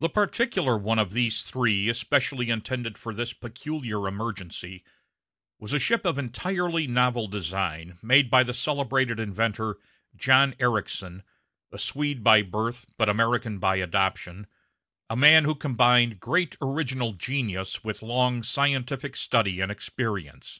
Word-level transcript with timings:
The 0.00 0.08
particular 0.08 0.76
one 0.76 0.98
of 0.98 1.12
these 1.12 1.42
three 1.42 1.88
especially 1.88 2.50
intended 2.50 2.98
for 2.98 3.14
this 3.14 3.32
peculiar 3.32 4.08
emergency 4.08 4.82
was 5.60 5.72
a 5.72 5.78
ship 5.78 6.04
of 6.04 6.18
entirely 6.18 6.88
novel 6.88 7.28
design, 7.28 7.98
made 8.02 8.30
by 8.30 8.42
the 8.42 8.52
celebrated 8.52 9.20
inventor 9.20 9.76
John 10.16 10.56
Ericsson, 10.58 11.22
a 11.70 11.78
Swede 11.78 12.24
by 12.24 12.42
birth, 12.42 12.84
but 12.96 13.08
American 13.08 13.60
by 13.60 13.76
adoption 13.76 14.48
a 15.08 15.14
man 15.14 15.44
who 15.44 15.54
combined 15.54 16.18
great 16.18 16.56
original 16.60 17.12
genius 17.12 17.84
with 17.84 18.02
long 18.02 18.42
scientific 18.42 19.14
study 19.14 19.60
and 19.60 19.70
experience. 19.70 20.58